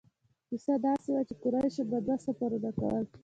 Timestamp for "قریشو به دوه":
1.43-2.17